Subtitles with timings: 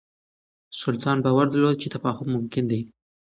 [0.79, 2.81] سلطان باور درلود چې تفاهم ممکن دی.